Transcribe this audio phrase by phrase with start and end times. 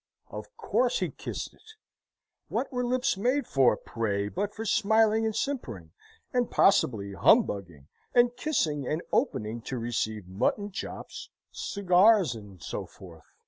[0.31, 1.73] Of course he kissed it.
[2.47, 5.91] What were lips made for, pray, but for smiling and simpering,
[6.33, 13.25] and (possibly) humbugging, and kissing, and opening to receive mutton chops, cigars, and so forth?